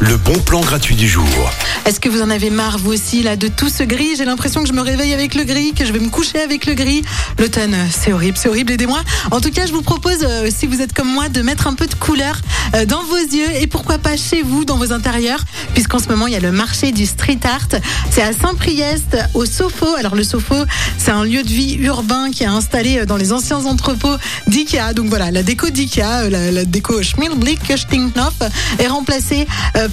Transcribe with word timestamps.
Le 0.00 0.16
bon 0.18 0.38
plan 0.40 0.60
gratuit 0.60 0.94
du 0.94 1.08
jour. 1.08 1.24
Est-ce 1.86 1.98
que 1.98 2.10
vous 2.10 2.20
en 2.20 2.28
avez 2.28 2.50
marre, 2.50 2.76
vous 2.76 2.92
aussi, 2.92 3.22
là, 3.22 3.36
de 3.36 3.48
tout 3.48 3.70
ce 3.70 3.82
gris? 3.82 4.16
J'ai 4.18 4.26
l'impression 4.26 4.62
que 4.62 4.68
je 4.68 4.74
me 4.74 4.82
réveille 4.82 5.14
avec 5.14 5.34
le 5.34 5.44
gris, 5.44 5.72
que 5.72 5.86
je 5.86 5.92
vais 5.94 5.98
me 5.98 6.10
coucher 6.10 6.40
avec 6.40 6.66
le 6.66 6.74
gris. 6.74 7.02
L'automne, 7.38 7.74
c'est 7.90 8.12
horrible, 8.12 8.36
c'est 8.36 8.50
horrible, 8.50 8.72
aidez-moi. 8.72 9.00
En 9.30 9.40
tout 9.40 9.50
cas, 9.50 9.64
je 9.64 9.72
vous 9.72 9.80
propose, 9.80 10.18
euh, 10.22 10.50
si 10.54 10.66
vous 10.66 10.82
êtes 10.82 10.92
comme 10.92 11.08
moi, 11.08 11.30
de 11.30 11.40
mettre 11.40 11.66
un 11.66 11.72
peu 11.72 11.86
de 11.86 11.94
couleur 11.94 12.38
euh, 12.74 12.84
dans 12.84 13.02
vos 13.04 13.16
yeux 13.16 13.50
et 13.58 13.66
pourquoi 13.66 13.96
pas 13.96 14.18
chez 14.18 14.42
vous, 14.42 14.66
dans 14.66 14.76
vos 14.76 14.92
intérieurs, 14.92 15.42
puisqu'en 15.72 15.98
ce 15.98 16.08
moment, 16.08 16.26
il 16.26 16.34
y 16.34 16.36
a 16.36 16.40
le 16.40 16.52
marché 16.52 16.92
du 16.92 17.06
street 17.06 17.40
art. 17.44 17.80
C'est 18.10 18.22
à 18.22 18.34
Saint-Priest, 18.34 19.16
au 19.32 19.46
Sofo. 19.46 19.94
Alors, 19.94 20.16
le 20.16 20.24
Sofo, 20.24 20.56
c'est 20.98 21.12
un 21.12 21.24
lieu 21.24 21.42
de 21.42 21.48
vie 21.48 21.76
urbain 21.76 22.30
qui 22.30 22.42
est 22.42 22.46
installé 22.46 22.98
euh, 22.98 23.06
dans 23.06 23.16
les 23.16 23.32
anciens 23.32 23.64
entrepôts 23.64 24.16
d'IKEA. 24.48 24.92
Donc 24.92 25.06
voilà, 25.06 25.30
la 25.30 25.42
déco 25.42 25.70
d'IKEA, 25.70 26.28
la, 26.28 26.64
déco 26.66 27.02
Schmilblick 27.02 27.60
Stinknoff 27.74 28.34
est 28.78 28.86
remplacée 28.98 29.46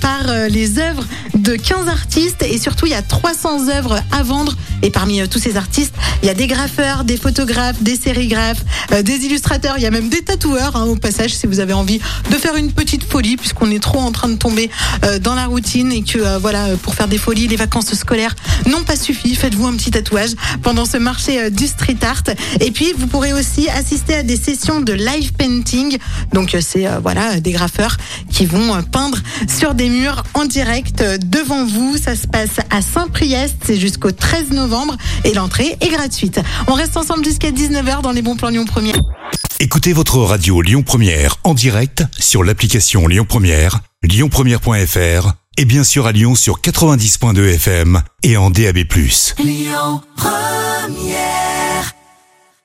par 0.00 0.48
les 0.48 0.78
œuvres 0.78 1.04
de 1.34 1.56
15 1.56 1.88
artistes 1.88 2.42
et 2.42 2.58
surtout 2.58 2.86
il 2.86 2.92
y 2.92 2.94
a 2.94 3.02
300 3.02 3.68
œuvres 3.68 4.00
à 4.12 4.22
vendre. 4.22 4.54
Et 4.82 4.90
parmi 4.90 5.20
euh, 5.20 5.26
tous 5.26 5.38
ces 5.38 5.56
artistes, 5.56 5.94
il 6.22 6.26
y 6.26 6.30
a 6.30 6.34
des 6.34 6.46
graffeurs, 6.46 7.04
des 7.04 7.16
photographes, 7.16 7.82
des 7.82 7.96
sérigraphes, 7.96 8.62
euh, 8.92 9.02
des 9.02 9.24
illustrateurs, 9.24 9.74
il 9.76 9.82
y 9.82 9.86
a 9.86 9.90
même 9.90 10.08
des 10.08 10.22
tatoueurs 10.22 10.76
hein, 10.76 10.84
au 10.84 10.96
passage 10.96 11.34
si 11.34 11.46
vous 11.46 11.60
avez 11.60 11.72
envie 11.72 12.00
de 12.30 12.36
faire 12.36 12.56
une 12.56 12.72
petite 12.72 13.04
folie 13.04 13.36
puisqu'on 13.36 13.70
est 13.70 13.82
trop 13.82 13.98
en 13.98 14.12
train 14.12 14.28
de 14.28 14.36
tomber 14.36 14.70
euh, 15.04 15.18
dans 15.18 15.34
la 15.34 15.46
routine 15.46 15.92
et 15.92 16.02
que 16.02 16.38
voilà 16.38 16.76
pour 16.82 16.94
faire 16.94 17.08
des 17.08 17.18
folies, 17.18 17.48
les 17.48 17.56
vacances 17.56 17.94
scolaires 17.94 18.34
n'ont 18.66 18.82
pas 18.82 18.96
suffi. 18.96 19.34
Faites-vous 19.34 19.66
un 19.66 19.74
petit 19.74 19.90
tatouage 19.90 20.30
pendant 20.62 20.84
ce 20.84 20.96
marché 20.96 21.50
du 21.50 21.66
street 21.66 21.98
art. 22.02 22.22
Et 22.60 22.70
puis 22.70 22.92
vous 22.96 23.06
pourrez 23.06 23.32
aussi 23.32 23.68
assister 23.68 24.14
à 24.16 24.22
des 24.22 24.36
sessions 24.36 24.80
de 24.80 24.92
live 24.92 25.32
painting. 25.32 25.98
Donc 26.32 26.56
c'est 26.60 26.86
voilà 27.02 27.40
des 27.40 27.52
graffeurs 27.52 27.96
qui 28.30 28.46
vont 28.46 28.82
peindre 28.92 29.18
sur 29.48 29.74
des 29.74 29.88
murs 29.88 30.22
en 30.34 30.44
direct 30.44 31.02
devant 31.24 31.64
vous. 31.64 31.96
Ça 31.96 32.14
se 32.14 32.28
passe 32.28 32.60
à 32.70 32.80
Saint-Priest, 32.80 33.56
c'est 33.64 33.76
jusqu'au 33.76 34.12
13 34.12 34.50
novembre 34.50 34.96
et 35.24 35.34
l'entrée 35.34 35.76
est 35.80 35.88
gratuite. 35.88 36.40
On 36.68 36.74
reste 36.74 36.96
ensemble 36.96 37.24
jusqu'à 37.24 37.50
19h 37.50 38.02
dans 38.02 38.12
les 38.12 38.22
bons 38.22 38.36
plans 38.36 38.50
Lyon 38.50 38.66
Première. 38.66 39.00
Écoutez 39.58 39.92
votre 39.92 40.18
radio 40.18 40.60
Lyon 40.60 40.82
Première 40.82 41.36
en 41.44 41.54
direct 41.54 42.04
sur 42.18 42.44
l'application 42.44 43.06
Lyon 43.06 43.24
Première, 43.28 43.80
lyonpremière.fr 44.02 45.32
et 45.56 45.64
bien 45.64 45.84
sûr 45.84 46.06
à 46.06 46.12
Lyon 46.12 46.34
sur 46.34 46.60
90.2 46.60 47.54
FM 47.54 48.02
et 48.22 48.36
en 48.36 48.50
DAB+. 48.50 48.78
Lyon 49.38 50.00
Première 50.16 51.51